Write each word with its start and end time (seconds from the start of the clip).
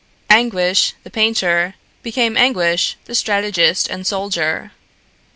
Anguish, 0.31 0.95
the 1.03 1.11
painter, 1.11 1.75
became 2.01 2.35
Anguish, 2.35 2.95
the 3.05 3.13
strategist 3.13 3.87
and 3.87 4.07
soldier. 4.07 4.71